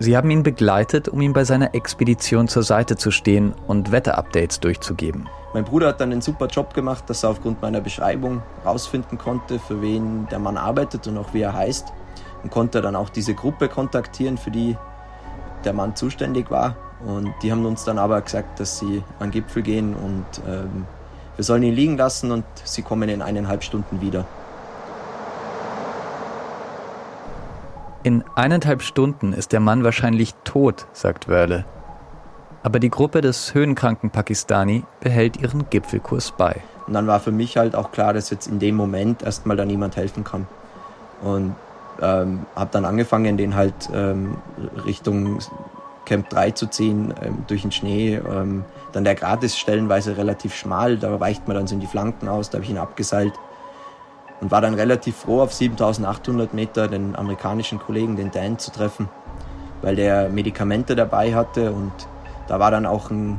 Sie 0.00 0.16
haben 0.16 0.30
ihn 0.30 0.44
begleitet, 0.44 1.08
um 1.08 1.20
ihm 1.20 1.32
bei 1.32 1.42
seiner 1.42 1.74
Expedition 1.74 2.46
zur 2.46 2.62
Seite 2.62 2.96
zu 2.96 3.10
stehen 3.10 3.52
und 3.66 3.90
Wetterupdates 3.90 4.60
durchzugeben. 4.60 5.28
Mein 5.54 5.64
Bruder 5.64 5.88
hat 5.88 6.00
dann 6.00 6.12
einen 6.12 6.20
super 6.20 6.46
Job 6.46 6.72
gemacht, 6.72 7.10
dass 7.10 7.24
er 7.24 7.30
aufgrund 7.30 7.60
meiner 7.62 7.80
Beschreibung 7.80 8.42
herausfinden 8.62 9.18
konnte, 9.18 9.58
für 9.58 9.82
wen 9.82 10.28
der 10.30 10.38
Mann 10.38 10.56
arbeitet 10.56 11.08
und 11.08 11.18
auch 11.18 11.34
wie 11.34 11.40
er 11.40 11.52
heißt. 11.52 11.88
Und 12.44 12.50
konnte 12.52 12.80
dann 12.80 12.94
auch 12.94 13.08
diese 13.08 13.34
Gruppe 13.34 13.68
kontaktieren, 13.68 14.38
für 14.38 14.52
die 14.52 14.76
der 15.64 15.72
Mann 15.72 15.96
zuständig 15.96 16.48
war. 16.48 16.76
Und 17.04 17.34
die 17.42 17.50
haben 17.50 17.66
uns 17.66 17.84
dann 17.84 17.98
aber 17.98 18.20
gesagt, 18.20 18.60
dass 18.60 18.78
sie 18.78 19.02
an 19.18 19.30
den 19.30 19.42
Gipfel 19.42 19.62
gehen 19.62 19.94
und 19.94 20.26
ähm, 20.46 20.86
wir 21.34 21.44
sollen 21.44 21.62
ihn 21.64 21.74
liegen 21.74 21.96
lassen 21.96 22.30
und 22.30 22.44
sie 22.64 22.82
kommen 22.82 23.08
in 23.08 23.22
eineinhalb 23.22 23.64
Stunden 23.64 24.00
wieder. 24.00 24.26
In 28.08 28.24
eineinhalb 28.36 28.80
Stunden 28.80 29.34
ist 29.34 29.52
der 29.52 29.60
Mann 29.60 29.84
wahrscheinlich 29.84 30.32
tot, 30.42 30.86
sagt 30.94 31.28
Wörle. 31.28 31.66
Aber 32.62 32.78
die 32.78 32.88
Gruppe 32.88 33.20
des 33.20 33.52
höhenkranken 33.52 34.08
Pakistani 34.08 34.84
behält 35.00 35.36
ihren 35.36 35.68
Gipfelkurs 35.68 36.32
bei. 36.32 36.56
Und 36.86 36.94
dann 36.94 37.06
war 37.06 37.20
für 37.20 37.32
mich 37.32 37.58
halt 37.58 37.76
auch 37.76 37.92
klar, 37.92 38.14
dass 38.14 38.30
jetzt 38.30 38.46
in 38.46 38.60
dem 38.60 38.76
Moment 38.76 39.22
erstmal 39.22 39.58
da 39.58 39.66
niemand 39.66 39.98
helfen 39.98 40.24
kann. 40.24 40.46
Und 41.20 41.54
ähm, 42.00 42.46
habe 42.56 42.70
dann 42.72 42.86
angefangen, 42.86 43.36
den 43.36 43.54
halt 43.54 43.74
ähm, 43.92 44.38
Richtung 44.86 45.40
Camp 46.06 46.30
3 46.30 46.52
zu 46.52 46.66
ziehen, 46.68 47.12
ähm, 47.22 47.44
durch 47.46 47.60
den 47.60 47.72
Schnee. 47.72 48.14
Ähm, 48.14 48.64
dann 48.92 49.04
der 49.04 49.16
Grat 49.16 49.44
ist 49.44 49.58
stellenweise 49.58 50.16
relativ 50.16 50.54
schmal, 50.54 50.96
da 50.96 51.20
weicht 51.20 51.46
man 51.46 51.58
dann 51.58 51.66
so 51.66 51.74
in 51.74 51.82
die 51.82 51.86
Flanken 51.86 52.26
aus, 52.26 52.48
da 52.48 52.56
habe 52.56 52.64
ich 52.64 52.70
ihn 52.70 52.78
abgeseilt 52.78 53.34
und 54.40 54.50
war 54.50 54.60
dann 54.60 54.74
relativ 54.74 55.16
froh, 55.16 55.42
auf 55.42 55.52
7800 55.52 56.54
Meter 56.54 56.88
den 56.88 57.16
amerikanischen 57.16 57.78
Kollegen, 57.78 58.16
den 58.16 58.30
Dan, 58.30 58.58
zu 58.58 58.70
treffen, 58.70 59.08
weil 59.82 59.96
der 59.96 60.28
Medikamente 60.28 60.94
dabei 60.94 61.34
hatte. 61.34 61.72
Und 61.72 61.92
da 62.46 62.60
war 62.60 62.70
dann 62.70 62.86
auch 62.86 63.10
ein, 63.10 63.38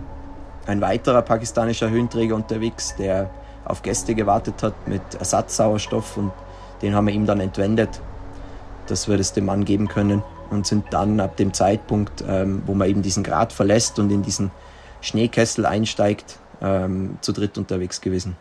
ein 0.68 0.82
weiterer 0.82 1.22
pakistanischer 1.22 1.90
Höhenträger 1.90 2.36
unterwegs, 2.36 2.96
der 2.98 3.30
auf 3.66 3.82
Gäste 3.82 4.16
gewartet 4.16 4.62
hat 4.64 4.88
mit 4.88 5.02
Ersatzsauerstoff. 5.18 6.18
Und 6.18 6.32
den 6.82 6.96
haben 6.96 7.08
wir 7.08 7.14
ihm 7.14 7.26
dann 7.26 7.40
entwendet, 7.40 8.02
dass 8.88 9.08
wir 9.08 9.18
das 9.18 9.34
dem 9.34 9.46
Mann 9.46 9.66
geben 9.66 9.88
können. 9.88 10.24
Und 10.50 10.66
sind 10.66 10.86
dann 10.90 11.20
ab 11.20 11.38
dem 11.38 11.54
Zeitpunkt, 11.54 12.24
ähm, 12.28 12.64
wo 12.66 12.74
man 12.74 12.90
eben 12.90 13.04
diesen 13.04 13.24
Grat 13.24 13.54
verlässt 13.54 14.00
und 14.00 14.10
in 14.12 14.24
diesen 14.24 14.50
Schneekessel 15.00 15.68
einsteigt, 15.68 16.40
ähm, 16.60 17.20
zu 17.22 17.32
dritt 17.32 17.60
unterwegs 17.60 18.02
gewesen. 18.02 18.36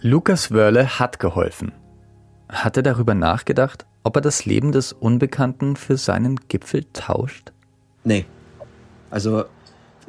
Lukas 0.00 0.52
Wörle 0.52 1.00
hat 1.00 1.18
geholfen. 1.18 1.72
Hat 2.48 2.76
er 2.76 2.84
darüber 2.84 3.14
nachgedacht, 3.14 3.84
ob 4.04 4.14
er 4.14 4.22
das 4.22 4.44
Leben 4.44 4.70
des 4.70 4.92
Unbekannten 4.92 5.74
für 5.74 5.96
seinen 5.96 6.36
Gipfel 6.46 6.84
tauscht? 6.92 7.52
Nee. 8.04 8.24
Also 9.10 9.44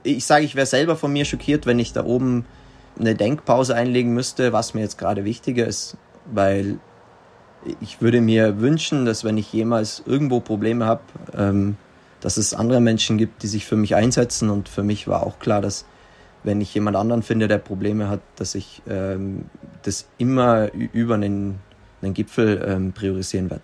ich 0.03 0.25
sage, 0.25 0.45
ich 0.45 0.53
wäre 0.53 0.67
selber 0.67 0.95
von 0.95 1.11
mir 1.11 1.25
schockiert, 1.25 1.65
wenn 1.65 1.79
ich 1.79 1.91
da 1.91 2.05
oben 2.05 2.45
eine 2.99 3.15
Denkpause 3.15 3.73
einlegen 3.73 4.13
müsste, 4.13 4.53
was 4.53 4.75
mir 4.75 4.81
jetzt 4.81 4.99
gerade 4.99 5.25
wichtiger 5.25 5.65
ist, 5.65 5.97
weil 6.31 6.77
ich 7.81 7.99
würde 7.99 8.21
mir 8.21 8.61
wünschen, 8.61 9.05
dass 9.05 9.23
wenn 9.23 9.39
ich 9.39 9.51
jemals 9.51 10.03
irgendwo 10.05 10.39
Probleme 10.39 10.85
habe, 10.85 11.01
ähm, 11.35 11.77
dass 12.21 12.37
es 12.37 12.53
andere 12.53 12.79
Menschen 12.79 13.17
gibt, 13.17 13.41
die 13.41 13.47
sich 13.47 13.65
für 13.65 13.75
mich 13.75 13.95
einsetzen. 13.95 14.51
Und 14.51 14.69
für 14.69 14.83
mich 14.83 15.07
war 15.07 15.25
auch 15.25 15.39
klar, 15.39 15.61
dass 15.61 15.85
wenn 16.43 16.61
ich 16.61 16.73
jemand 16.73 16.95
anderen 16.95 17.23
finde, 17.23 17.47
der 17.47 17.57
Probleme 17.57 18.07
hat, 18.07 18.21
dass 18.35 18.55
ich 18.55 18.81
ähm, 18.87 19.45
das 19.83 20.07
immer 20.17 20.71
über 20.73 21.15
einen, 21.15 21.59
einen 22.01 22.13
Gipfel 22.13 22.63
ähm, 22.67 22.93
priorisieren 22.93 23.49
werde. 23.49 23.63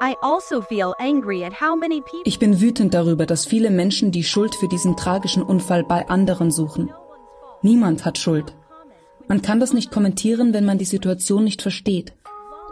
Also 0.00 0.62
ich 2.24 2.38
bin 2.38 2.60
wütend 2.60 2.92
darüber, 2.92 3.24
dass 3.24 3.46
viele 3.46 3.70
Menschen 3.70 4.10
die 4.10 4.24
Schuld 4.24 4.54
für 4.56 4.68
diesen 4.68 4.96
tragischen 4.96 5.42
Unfall 5.42 5.84
bei 5.84 6.08
anderen 6.08 6.50
suchen. 6.50 6.90
Niemand 7.62 8.04
hat 8.04 8.18
Schuld. 8.18 8.54
Man 9.28 9.42
kann 9.42 9.60
das 9.60 9.72
nicht 9.72 9.92
kommentieren, 9.92 10.52
wenn 10.52 10.64
man 10.64 10.78
die 10.78 10.84
Situation 10.84 11.44
nicht 11.44 11.62
versteht. 11.62 12.12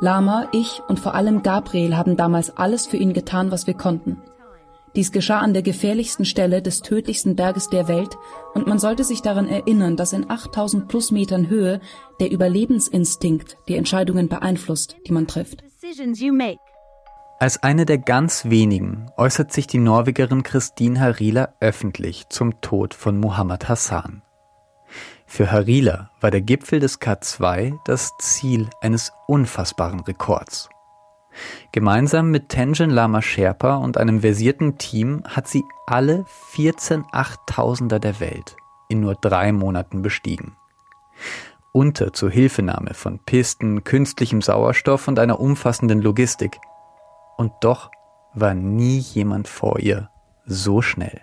Lama, 0.00 0.48
ich 0.52 0.82
und 0.88 0.98
vor 0.98 1.14
allem 1.14 1.42
Gabriel 1.42 1.96
haben 1.96 2.16
damals 2.16 2.56
alles 2.56 2.86
für 2.86 2.96
ihn 2.96 3.12
getan, 3.12 3.50
was 3.50 3.66
wir 3.66 3.74
konnten. 3.74 4.20
Dies 4.96 5.12
geschah 5.12 5.38
an 5.38 5.52
der 5.52 5.62
gefährlichsten 5.62 6.24
Stelle 6.24 6.62
des 6.62 6.80
tödlichsten 6.82 7.36
Berges 7.36 7.68
der 7.68 7.86
Welt 7.86 8.16
und 8.54 8.66
man 8.66 8.78
sollte 8.78 9.04
sich 9.04 9.22
daran 9.22 9.48
erinnern, 9.48 9.96
dass 9.96 10.12
in 10.12 10.28
8000 10.28 10.88
plus 10.88 11.12
Metern 11.12 11.48
Höhe 11.48 11.80
der 12.18 12.32
Überlebensinstinkt 12.32 13.56
die 13.68 13.76
Entscheidungen 13.76 14.28
beeinflusst, 14.28 14.96
die 15.06 15.12
man 15.12 15.28
trifft. 15.28 15.62
Als 17.38 17.62
eine 17.62 17.86
der 17.86 17.98
ganz 17.98 18.50
wenigen 18.50 19.10
äußert 19.16 19.52
sich 19.52 19.66
die 19.66 19.78
Norwegerin 19.78 20.42
Christine 20.42 21.00
Harila 21.00 21.54
öffentlich 21.60 22.28
zum 22.28 22.60
Tod 22.60 22.92
von 22.92 23.18
Muhammad 23.18 23.68
Hassan. 23.68 24.22
Für 25.24 25.52
Harila 25.52 26.10
war 26.20 26.32
der 26.32 26.42
Gipfel 26.42 26.80
des 26.80 27.00
K2 27.00 27.78
das 27.84 28.10
Ziel 28.18 28.68
eines 28.80 29.12
unfassbaren 29.28 30.00
Rekords. 30.00 30.68
Gemeinsam 31.72 32.30
mit 32.30 32.48
Tenjin 32.48 32.90
Lama 32.90 33.22
Sherpa 33.22 33.76
und 33.76 33.96
einem 33.96 34.20
versierten 34.20 34.78
Team 34.78 35.22
hat 35.24 35.48
sie 35.48 35.64
alle 35.86 36.24
14 36.50 37.04
Achttausender 37.12 37.98
der 37.98 38.20
Welt 38.20 38.56
in 38.88 39.00
nur 39.00 39.14
drei 39.14 39.52
Monaten 39.52 40.02
bestiegen. 40.02 40.56
Unter 41.72 42.12
zur 42.12 42.30
Hilfenahme 42.30 42.94
von 42.94 43.20
Pisten, 43.20 43.84
künstlichem 43.84 44.42
Sauerstoff 44.42 45.06
und 45.06 45.18
einer 45.20 45.38
umfassenden 45.38 46.02
Logistik 46.02 46.58
und 47.36 47.52
doch 47.60 47.90
war 48.34 48.54
nie 48.54 48.98
jemand 48.98 49.46
vor 49.46 49.78
ihr 49.78 50.10
so 50.44 50.82
schnell. 50.82 51.20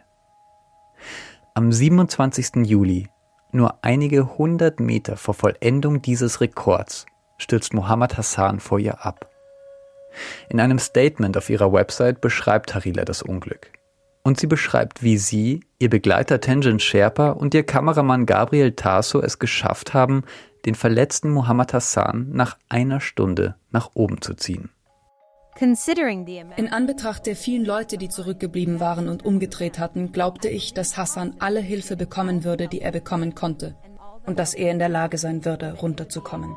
Am 1.54 1.72
27. 1.72 2.66
Juli, 2.68 3.10
nur 3.52 3.84
einige 3.84 4.38
hundert 4.38 4.80
Meter 4.80 5.18
vor 5.18 5.34
Vollendung 5.34 6.02
dieses 6.02 6.40
Rekords, 6.40 7.06
stürzt 7.38 7.74
Mohammed 7.74 8.18
Hassan 8.18 8.60
vor 8.60 8.80
ihr 8.80 9.06
ab. 9.06 9.30
In 10.50 10.60
einem 10.60 10.80
Statement 10.80 11.38
auf 11.38 11.50
ihrer 11.50 11.72
Website 11.74 12.22
beschreibt 12.22 12.76
Harila 12.76 13.06
das 13.06 13.22
Unglück. 13.22 13.72
Und 14.24 14.40
sie 14.40 14.48
beschreibt, 14.48 15.04
wie 15.04 15.18
sie, 15.18 15.62
ihr 15.80 15.90
Begleiter 15.90 16.42
Tenjin 16.42 16.80
Sherpa 16.80 17.30
und 17.30 17.54
ihr 17.54 17.64
Kameramann 17.64 18.26
Gabriel 18.26 18.74
Tasso 18.74 19.22
es 19.22 19.40
geschafft 19.40 19.94
haben, 19.94 20.24
den 20.66 20.76
verletzten 20.76 21.30
Mohammed 21.32 21.74
Hassan 21.74 22.30
nach 22.32 22.58
einer 22.68 23.00
Stunde 23.00 23.56
nach 23.72 23.92
oben 23.94 24.22
zu 24.22 24.34
ziehen. 24.34 24.70
In 25.60 26.68
Anbetracht 26.72 27.26
der 27.26 27.36
vielen 27.36 27.66
Leute, 27.66 27.98
die 27.98 28.10
zurückgeblieben 28.10 28.80
waren 28.80 29.10
und 29.10 29.26
umgedreht 29.26 29.80
hatten, 29.80 30.12
glaubte 30.12 30.50
ich, 30.50 30.74
dass 30.74 30.98
Hassan 30.98 31.36
alle 31.40 31.62
Hilfe 31.62 31.96
bekommen 31.96 32.44
würde, 32.44 32.68
die 32.68 32.82
er 32.82 32.92
bekommen 32.92 33.34
konnte. 33.34 33.76
Und 34.26 34.38
dass 34.38 34.54
er 34.54 34.72
in 34.72 34.78
der 34.78 34.90
Lage 34.90 35.18
sein 35.18 35.46
würde, 35.46 35.74
runterzukommen. 35.74 36.56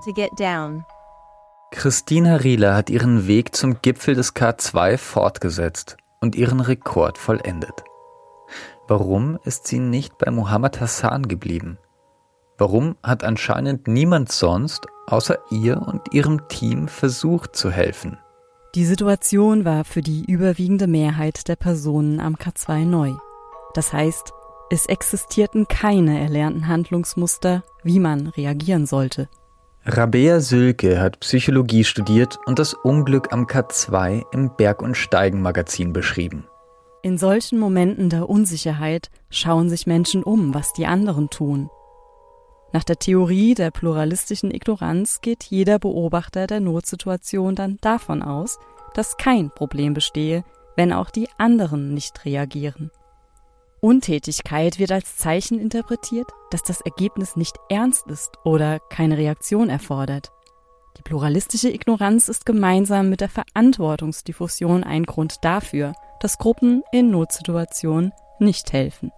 Christina 1.72 2.36
Rieler 2.36 2.74
hat 2.74 2.90
ihren 2.90 3.28
Weg 3.28 3.54
zum 3.54 3.80
Gipfel 3.80 4.16
des 4.16 4.34
K2 4.34 4.98
fortgesetzt 4.98 5.96
und 6.20 6.34
ihren 6.34 6.60
Rekord 6.60 7.16
vollendet. 7.16 7.84
Warum 8.88 9.38
ist 9.44 9.68
sie 9.68 9.78
nicht 9.78 10.18
bei 10.18 10.32
Muhammad 10.32 10.80
Hassan 10.80 11.28
geblieben? 11.28 11.78
Warum 12.58 12.96
hat 13.04 13.22
anscheinend 13.22 13.86
niemand 13.86 14.32
sonst 14.32 14.86
außer 15.06 15.38
ihr 15.50 15.80
und 15.80 16.12
ihrem 16.12 16.48
Team 16.48 16.88
versucht 16.88 17.54
zu 17.54 17.70
helfen? 17.70 18.18
Die 18.74 18.84
Situation 18.84 19.64
war 19.64 19.84
für 19.84 20.02
die 20.02 20.24
überwiegende 20.24 20.88
Mehrheit 20.88 21.46
der 21.48 21.56
Personen 21.56 22.20
am 22.20 22.34
K2 22.34 22.84
neu. 22.84 23.12
Das 23.74 23.92
heißt, 23.92 24.32
Es 24.72 24.86
existierten 24.86 25.66
keine 25.66 26.20
erlernten 26.20 26.68
Handlungsmuster, 26.68 27.64
wie 27.82 27.98
man 27.98 28.28
reagieren 28.28 28.86
sollte. 28.86 29.28
Rabea 29.86 30.40
Sülke 30.40 31.00
hat 31.00 31.20
Psychologie 31.20 31.84
studiert 31.84 32.38
und 32.44 32.58
das 32.58 32.74
Unglück 32.74 33.32
am 33.32 33.46
K2 33.46 34.24
im 34.30 34.54
Berg- 34.54 34.82
und 34.82 34.94
Steigen-Magazin 34.94 35.94
beschrieben. 35.94 36.46
In 37.02 37.16
solchen 37.16 37.58
Momenten 37.58 38.10
der 38.10 38.28
Unsicherheit 38.28 39.10
schauen 39.30 39.70
sich 39.70 39.86
Menschen 39.86 40.22
um, 40.22 40.52
was 40.52 40.74
die 40.74 40.84
anderen 40.84 41.30
tun. 41.30 41.70
Nach 42.74 42.84
der 42.84 42.98
Theorie 42.98 43.54
der 43.54 43.70
pluralistischen 43.70 44.50
Ignoranz 44.50 45.22
geht 45.22 45.44
jeder 45.44 45.78
Beobachter 45.78 46.46
der 46.46 46.60
Notsituation 46.60 47.54
dann 47.54 47.78
davon 47.80 48.22
aus, 48.22 48.58
dass 48.92 49.16
kein 49.16 49.50
Problem 49.50 49.94
bestehe, 49.94 50.44
wenn 50.76 50.92
auch 50.92 51.08
die 51.08 51.28
anderen 51.38 51.94
nicht 51.94 52.26
reagieren. 52.26 52.90
Untätigkeit 53.80 54.78
wird 54.78 54.92
als 54.92 55.16
Zeichen 55.16 55.58
interpretiert, 55.58 56.30
dass 56.50 56.62
das 56.62 56.80
Ergebnis 56.82 57.36
nicht 57.36 57.56
ernst 57.68 58.06
ist 58.08 58.32
oder 58.44 58.78
keine 58.78 59.16
Reaktion 59.16 59.70
erfordert. 59.70 60.30
Die 60.98 61.02
pluralistische 61.02 61.70
Ignoranz 61.70 62.28
ist 62.28 62.44
gemeinsam 62.44 63.08
mit 63.08 63.20
der 63.22 63.30
Verantwortungsdiffusion 63.30 64.84
ein 64.84 65.04
Grund 65.04 65.36
dafür, 65.42 65.94
dass 66.20 66.36
Gruppen 66.36 66.82
in 66.92 67.10
Notsituationen 67.10 68.12
nicht 68.38 68.72
helfen. 68.72 69.12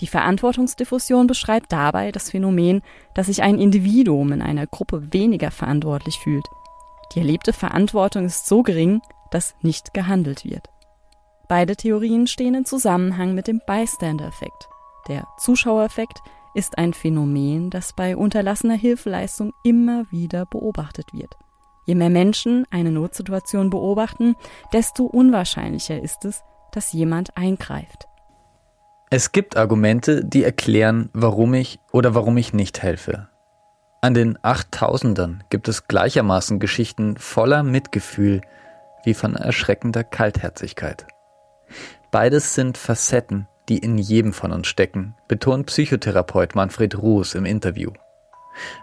Die 0.00 0.06
Verantwortungsdiffusion 0.06 1.26
beschreibt 1.26 1.72
dabei 1.72 2.12
das 2.12 2.30
Phänomen, 2.30 2.82
dass 3.14 3.26
sich 3.26 3.42
ein 3.42 3.58
Individuum 3.58 4.32
in 4.32 4.42
einer 4.42 4.66
Gruppe 4.66 5.12
weniger 5.12 5.50
verantwortlich 5.50 6.18
fühlt. 6.18 6.46
Die 7.14 7.20
erlebte 7.20 7.52
Verantwortung 7.52 8.26
ist 8.26 8.46
so 8.46 8.62
gering, 8.62 9.00
dass 9.30 9.54
nicht 9.62 9.94
gehandelt 9.94 10.44
wird. 10.44 10.68
Beide 11.48 11.76
Theorien 11.76 12.26
stehen 12.26 12.54
in 12.54 12.64
Zusammenhang 12.64 13.34
mit 13.34 13.46
dem 13.46 13.60
Bystander-Effekt. 13.66 14.68
Der 15.08 15.26
Zuschauereffekt 15.38 16.20
ist 16.54 16.78
ein 16.78 16.92
Phänomen, 16.92 17.70
das 17.70 17.92
bei 17.92 18.16
unterlassener 18.16 18.74
Hilfeleistung 18.74 19.52
immer 19.62 20.10
wieder 20.10 20.46
beobachtet 20.46 21.12
wird. 21.12 21.36
Je 21.84 21.94
mehr 21.94 22.10
Menschen 22.10 22.66
eine 22.70 22.90
Notsituation 22.90 23.70
beobachten, 23.70 24.34
desto 24.72 25.04
unwahrscheinlicher 25.04 26.00
ist 26.00 26.24
es, 26.24 26.42
dass 26.72 26.92
jemand 26.92 27.36
eingreift. 27.36 28.08
Es 29.10 29.30
gibt 29.30 29.56
Argumente, 29.56 30.24
die 30.24 30.42
erklären, 30.42 31.10
warum 31.12 31.54
ich 31.54 31.78
oder 31.92 32.16
warum 32.16 32.36
ich 32.38 32.52
nicht 32.52 32.82
helfe. 32.82 33.28
An 34.00 34.14
den 34.14 34.36
Achttausendern 34.42 35.44
gibt 35.48 35.68
es 35.68 35.86
gleichermaßen 35.86 36.58
Geschichten 36.58 37.16
voller 37.16 37.62
Mitgefühl 37.62 38.40
wie 39.04 39.14
von 39.14 39.36
erschreckender 39.36 40.02
Kaltherzigkeit. 40.02 41.06
Beides 42.10 42.54
sind 42.54 42.78
Facetten, 42.78 43.48
die 43.68 43.78
in 43.78 43.98
jedem 43.98 44.32
von 44.32 44.52
uns 44.52 44.66
stecken, 44.66 45.14
betont 45.28 45.66
Psychotherapeut 45.66 46.54
Manfred 46.54 46.96
Ruß 46.98 47.34
im 47.34 47.44
Interview. 47.44 47.90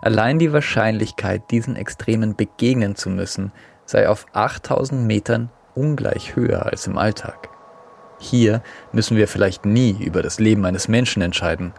Allein 0.02 0.40
die 0.40 0.54
Wahrscheinlichkeit, 0.54 1.50
diesen 1.52 1.76
Extremen 1.76 2.36
begegnen 2.36 2.96
zu 2.96 3.10
müssen, 3.10 3.52
sei 3.86 4.08
auf 4.08 4.26
8000 4.34 5.06
Metern 5.06 5.50
ungleich 5.76 6.36
höher 6.36 6.66
als 6.66 6.88
im 6.88 6.98
Alltag. 6.98 7.50
Hier 8.20 8.62
müssen 8.92 9.18
wir 9.18 9.28
vielleicht 9.28 9.66
nie 9.66 9.92
über 10.00 10.22
das 10.22 10.40
Leben 10.40 10.66
eines 10.66 10.88
Menschen 10.88 11.22
entscheiden. 11.22 11.74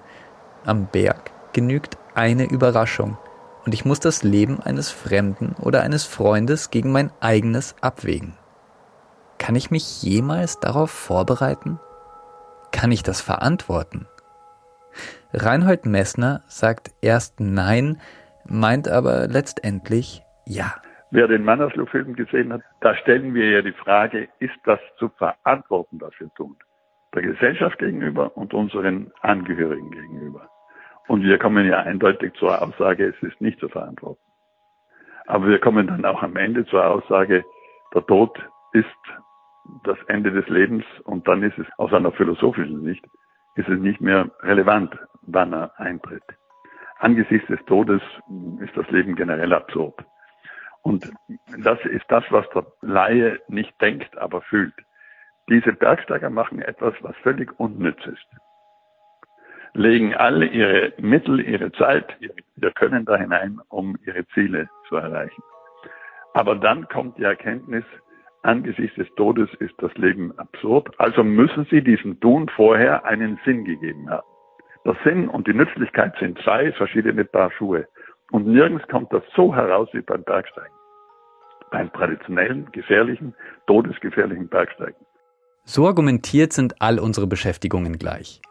Am 0.64 0.86
Berg 0.86 1.30
genügt 1.52 1.96
eine 2.14 2.44
Überraschung 2.44 3.16
und 3.64 3.72
ich 3.72 3.84
muss 3.84 4.00
das 4.00 4.22
Leben 4.22 4.60
eines 4.60 4.90
Fremden 4.90 5.54
oder 5.60 5.82
eines 5.82 6.04
Freundes 6.04 6.70
gegen 6.70 6.92
mein 6.92 7.10
eigenes 7.20 7.74
abwägen. 7.80 8.34
Kann 9.44 9.56
ich 9.56 9.70
mich 9.70 10.02
jemals 10.02 10.58
darauf 10.58 10.90
vorbereiten? 10.90 11.78
Kann 12.72 12.90
ich 12.90 13.02
das 13.02 13.20
verantworten? 13.20 14.06
Reinhold 15.34 15.84
Messner 15.84 16.40
sagt 16.46 16.92
erst 17.02 17.40
Nein, 17.40 18.00
meint 18.48 18.88
aber 18.88 19.26
letztendlich 19.28 20.22
Ja. 20.46 20.76
Wer 21.10 21.28
den 21.28 21.44
Mannersloh-Film 21.44 22.14
gesehen 22.14 22.54
hat, 22.54 22.62
da 22.80 22.96
stellen 22.96 23.34
wir 23.34 23.50
ja 23.50 23.60
die 23.60 23.74
Frage, 23.74 24.30
ist 24.38 24.56
das 24.64 24.80
zu 24.98 25.10
verantworten, 25.10 26.00
was 26.00 26.14
wir 26.18 26.32
tun? 26.36 26.56
Der 27.14 27.20
Gesellschaft 27.20 27.78
gegenüber 27.78 28.34
und 28.38 28.54
unseren 28.54 29.12
Angehörigen 29.20 29.90
gegenüber. 29.90 30.48
Und 31.06 31.22
wir 31.22 31.38
kommen 31.38 31.66
ja 31.66 31.80
eindeutig 31.80 32.32
zur 32.38 32.62
Aussage, 32.62 33.08
es 33.08 33.22
ist 33.22 33.38
nicht 33.42 33.60
zu 33.60 33.68
verantworten. 33.68 34.22
Aber 35.26 35.48
wir 35.48 35.58
kommen 35.58 35.86
dann 35.86 36.06
auch 36.06 36.22
am 36.22 36.34
Ende 36.36 36.64
zur 36.64 36.86
Aussage, 36.86 37.44
der 37.94 38.06
Tod 38.06 38.38
ist 38.72 38.86
das 39.84 39.98
Ende 40.08 40.30
des 40.30 40.48
Lebens 40.48 40.84
und 41.04 41.26
dann 41.28 41.42
ist 41.42 41.58
es 41.58 41.66
aus 41.78 41.92
einer 41.92 42.12
philosophischen 42.12 42.82
Sicht, 42.84 43.04
ist 43.56 43.68
es 43.68 43.78
nicht 43.78 44.00
mehr 44.00 44.30
relevant, 44.40 44.96
wann 45.22 45.52
er 45.52 45.78
eintritt. 45.78 46.24
Angesichts 46.98 47.48
des 47.48 47.64
Todes 47.66 48.02
ist 48.60 48.76
das 48.76 48.88
Leben 48.90 49.14
generell 49.14 49.52
absurd. 49.52 49.94
Und 50.82 51.10
das 51.58 51.78
ist 51.86 52.04
das, 52.08 52.24
was 52.30 52.48
der 52.50 52.66
Laie 52.82 53.40
nicht 53.48 53.80
denkt, 53.80 54.16
aber 54.18 54.42
fühlt. 54.42 54.74
Diese 55.48 55.72
Bergsteiger 55.72 56.30
machen 56.30 56.60
etwas, 56.60 56.94
was 57.00 57.16
völlig 57.16 57.58
unnütz 57.58 58.04
ist. 58.06 58.26
Legen 59.72 60.14
alle 60.14 60.46
ihre 60.46 60.92
Mittel, 60.98 61.40
ihre 61.40 61.72
Zeit, 61.72 62.16
ihr 62.20 62.70
Können 62.72 63.04
da 63.04 63.16
hinein, 63.16 63.60
um 63.68 63.96
ihre 64.04 64.26
Ziele 64.28 64.68
zu 64.88 64.96
erreichen. 64.96 65.42
Aber 66.34 66.54
dann 66.56 66.88
kommt 66.88 67.18
die 67.18 67.24
Erkenntnis, 67.24 67.84
angesichts 68.44 68.96
des 68.96 69.08
Todes 69.16 69.48
ist 69.60 69.74
das 69.78 69.94
Leben 69.94 70.36
absurd. 70.38 70.88
Also 70.98 71.24
müssen 71.24 71.66
sie 71.70 71.82
diesem 71.82 72.20
Tun 72.20 72.48
vorher 72.54 73.04
einen 73.04 73.38
Sinn 73.44 73.64
gegeben 73.64 74.08
haben. 74.10 74.26
Der 74.84 74.96
Sinn 75.02 75.28
und 75.28 75.46
die 75.46 75.54
Nützlichkeit 75.54 76.14
sind 76.20 76.38
zwei 76.44 76.72
verschiedene 76.72 77.24
Paar 77.24 77.50
Schuhe. 77.52 77.86
Und 78.30 78.46
nirgends 78.46 78.86
kommt 78.88 79.12
das 79.12 79.22
so 79.34 79.54
heraus 79.54 79.88
wie 79.92 80.02
beim 80.02 80.22
Bergsteigen. 80.24 80.74
Beim 81.70 81.92
traditionellen, 81.92 82.70
gefährlichen, 82.72 83.34
todesgefährlichen 83.66 84.48
Bergsteigen. 84.48 85.06
So 85.64 85.86
argumentiert 85.86 86.52
sind 86.52 86.80
all 86.80 86.98
unsere 86.98 87.26
Beschäftigungen 87.26 87.98
gleich. 87.98 88.42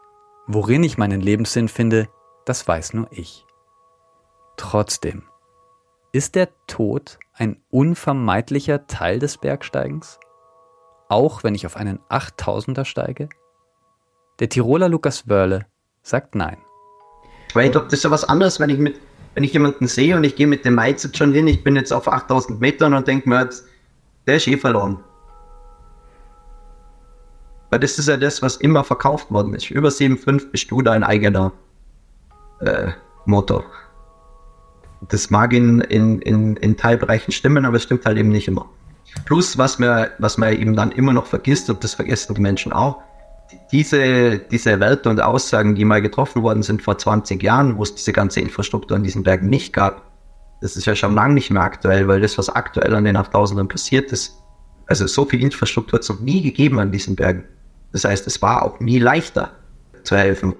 Worin 0.46 0.82
ich 0.82 0.98
meinen 0.98 1.20
Lebenssinn 1.20 1.68
finde, 1.68 2.08
das 2.44 2.66
weiß 2.66 2.94
nur 2.94 3.06
ich. 3.12 3.46
Trotzdem, 4.56 5.22
ist 6.14 6.36
der 6.36 6.48
Tod 6.68 7.18
ein 7.32 7.56
unvermeidlicher 7.70 8.86
Teil 8.86 9.18
des 9.18 9.36
Bergsteigens? 9.36 10.20
Auch 11.08 11.42
wenn 11.42 11.56
ich 11.56 11.66
auf 11.66 11.76
einen 11.76 11.98
8000er 12.08 12.84
steige? 12.84 13.28
Der 14.38 14.48
Tiroler 14.48 14.88
Lukas 14.88 15.28
Wörle 15.28 15.66
sagt 16.02 16.36
nein. 16.36 16.56
Weil 17.52 17.70
das 17.70 17.92
ist 17.92 18.04
ja 18.04 18.12
was 18.12 18.22
anderes, 18.22 18.60
wenn 18.60 18.70
ich 18.70 18.78
mit, 18.78 19.00
wenn 19.34 19.42
ich 19.42 19.52
jemanden 19.52 19.88
sehe 19.88 20.16
und 20.16 20.22
ich 20.22 20.36
gehe 20.36 20.46
mit 20.46 20.64
dem 20.64 20.76
Mindset 20.76 21.16
schon 21.16 21.32
hin, 21.32 21.48
ich 21.48 21.64
bin 21.64 21.74
jetzt 21.74 21.92
auf 21.92 22.06
8000 22.06 22.60
Metern 22.60 22.94
und 22.94 23.08
denke 23.08 23.28
mir 23.28 23.42
jetzt, 23.42 23.66
der 24.28 24.36
ist 24.36 24.46
eh 24.46 24.56
verloren. 24.56 25.02
Weil 27.70 27.80
das 27.80 27.98
ist 27.98 28.06
ja 28.06 28.16
das, 28.16 28.40
was 28.40 28.56
immer 28.58 28.84
verkauft 28.84 29.32
worden 29.32 29.52
ist. 29.52 29.68
Über 29.68 29.88
7,5 29.88 30.52
bist 30.52 30.70
du 30.70 30.80
dein 30.80 31.02
eigener 31.02 31.50
äh, 32.60 32.92
Motor. 33.24 33.64
Das 35.08 35.30
mag 35.30 35.52
in, 35.52 35.80
in, 35.80 36.20
in, 36.20 36.56
in 36.56 36.76
Teilbereichen 36.76 37.32
stimmen, 37.32 37.64
aber 37.64 37.76
es 37.76 37.82
stimmt 37.82 38.06
halt 38.06 38.18
eben 38.18 38.30
nicht 38.30 38.48
immer. 38.48 38.68
Plus, 39.24 39.58
was 39.58 39.78
man, 39.78 40.08
was 40.18 40.38
man 40.38 40.52
eben 40.52 40.74
dann 40.76 40.92
immer 40.92 41.12
noch 41.12 41.26
vergisst, 41.26 41.70
und 41.70 41.84
das 41.84 41.94
vergessen 41.94 42.34
die 42.34 42.40
Menschen 42.40 42.72
auch, 42.72 43.02
diese, 43.70 44.38
diese 44.38 44.80
Werte 44.80 45.08
und 45.08 45.20
Aussagen, 45.20 45.74
die 45.74 45.84
mal 45.84 46.02
getroffen 46.02 46.42
worden 46.42 46.62
sind 46.62 46.82
vor 46.82 46.98
20 46.98 47.42
Jahren, 47.42 47.76
wo 47.76 47.82
es 47.82 47.94
diese 47.94 48.12
ganze 48.12 48.40
Infrastruktur 48.40 48.96
an 48.96 49.02
diesen 49.02 49.22
Bergen 49.22 49.48
nicht 49.48 49.72
gab, 49.72 50.02
das 50.60 50.76
ist 50.76 50.86
ja 50.86 50.96
schon 50.96 51.14
lange 51.14 51.34
nicht 51.34 51.50
mehr 51.50 51.62
aktuell, 51.62 52.08
weil 52.08 52.20
das, 52.20 52.38
was 52.38 52.48
aktuell 52.48 52.94
an 52.94 53.04
den 53.04 53.16
8000ern 53.16 53.68
passiert 53.68 54.12
ist, 54.12 54.34
also 54.86 55.06
so 55.06 55.24
viel 55.24 55.42
Infrastruktur 55.42 55.98
hat 55.98 56.02
es 56.02 56.08
noch 56.08 56.20
nie 56.20 56.42
gegeben 56.42 56.78
an 56.78 56.90
diesen 56.90 57.16
Bergen. 57.16 57.44
Das 57.92 58.04
heißt, 58.04 58.26
es 58.26 58.40
war 58.42 58.62
auch 58.62 58.80
nie 58.80 58.98
leichter 58.98 59.52
zu 60.02 60.16
helfen. 60.16 60.54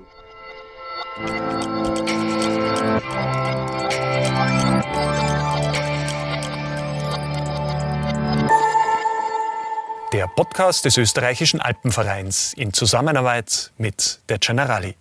Der 10.25 10.31
Podcast 10.31 10.87
des 10.87 10.97
österreichischen 10.97 11.61
Alpenvereins 11.61 12.55
in 12.55 12.73
Zusammenarbeit 12.73 13.73
mit 13.77 14.21
der 14.31 14.39
Generali. 14.39 14.97